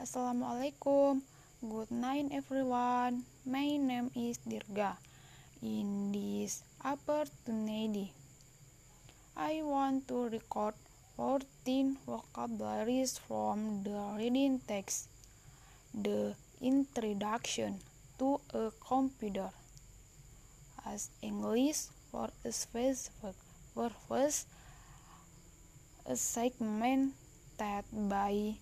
Assalamualaikum. 0.00 1.20
Good 1.60 1.92
night 1.92 2.32
everyone. 2.32 3.28
My 3.44 3.76
name 3.76 4.08
is 4.16 4.40
Dirga. 4.48 4.96
In 5.60 6.08
this 6.08 6.64
opportunity, 6.80 8.16
I 9.36 9.60
want 9.60 10.08
to 10.08 10.32
record 10.32 10.72
14 11.20 12.00
vocabularies 12.08 13.20
from 13.20 13.84
the 13.84 14.16
reading 14.16 14.64
text. 14.64 15.12
The 15.92 16.32
introduction 16.64 17.84
to 18.16 18.40
a 18.56 18.72
computer. 18.80 19.52
As 20.88 21.12
English 21.20 21.92
for 22.08 22.32
a 22.40 22.48
specific 22.56 23.36
purpose, 23.76 24.48
a 26.08 26.16
segment 26.16 27.12
that 27.60 27.84
by 27.92 28.56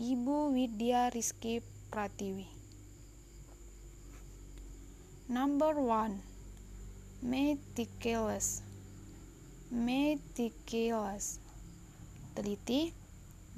Ibu 0.00 0.56
Widya 0.56 1.12
Rizky 1.12 1.60
Pratiwi. 1.92 2.48
Number 5.28 5.76
one, 5.76 6.24
meticulous. 7.20 8.64
Meticulous. 9.68 11.36
Teliti. 12.32 12.96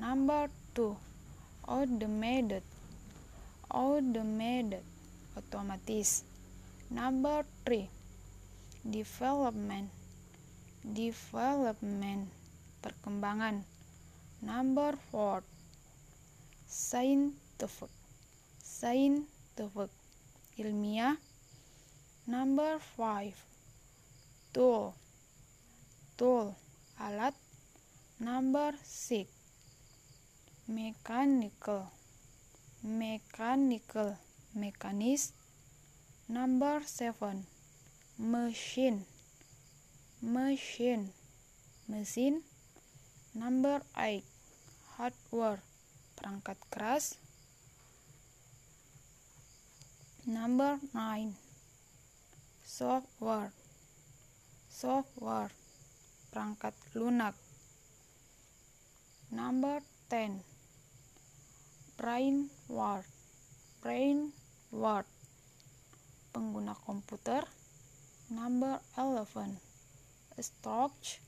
Number 0.02 0.50
two, 0.74 0.98
automated. 1.62 2.66
Automated. 3.70 4.83
Otomatis. 5.38 6.27
Number 6.91 7.47
three, 7.62 7.86
development. 8.83 9.95
Development. 10.83 12.27
Perkembangan. 12.83 13.62
Number 14.42 14.98
four, 15.14 15.47
scientific 16.73 17.93
scientific 18.65 19.92
ilmiah 20.56 21.20
number 22.27 22.81
five. 22.97 23.37
Tool. 24.55 24.95
Tool. 26.17 26.56
Alat 26.97 27.37
number 28.20 28.73
six. 28.83 29.29
Mechanical. 30.69 31.92
Mechanical. 32.83 34.17
Mekanis 34.57 35.33
number 36.29 36.81
seven. 36.86 37.45
Machine. 38.17 39.05
Machine. 40.23 41.12
Mesin 41.89 42.41
number 43.34 43.83
eight. 43.98 44.25
Hardware 44.97 45.61
perangkat 46.23 46.55
keras. 46.70 47.19
Number 50.23 50.79
9 50.95 51.34
software. 52.62 53.51
Software. 54.70 55.51
Perangkat 56.31 56.79
lunak. 56.95 57.34
Number 59.34 59.83
10 60.14 60.47
brain 61.98 62.55
word 62.70 63.03
brain 63.83 64.31
word 64.70 65.11
pengguna 66.31 66.79
komputer. 66.86 67.42
Number 68.31 68.79
11 68.95 69.59
storage 70.39 71.19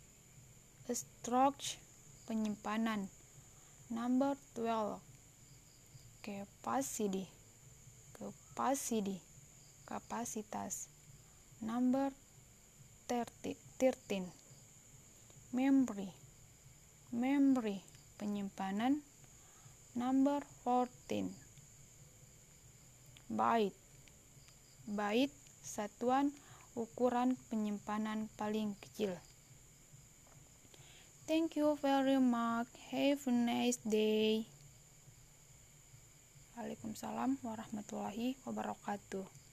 storage 0.86 1.82
penyimpanan 2.30 3.10
Number 3.94 4.34
12 4.58 4.98
Capacity. 6.26 7.30
Capacity. 8.18 9.22
Kapasitas. 9.86 10.90
Number 11.62 12.10
13 13.06 13.54
Memory. 15.54 16.10
Memory. 17.14 17.86
Penyimpanan. 18.18 18.98
Number 19.94 20.42
14 20.66 21.30
Byte. 23.30 23.78
Byte 24.90 25.38
Satuan 25.62 26.34
ukuran 26.74 27.38
penyimpanan 27.46 28.26
paling 28.34 28.74
kecil 28.82 29.14
Thank 31.24 31.56
you 31.56 31.72
very 31.80 32.20
much. 32.20 32.68
Have 32.92 33.24
a 33.24 33.32
nice 33.32 33.80
day. 33.80 34.44
Waalaikumsalam 36.52 37.40
warahmatullahi 37.40 38.36
wabarakatuh. 38.44 39.43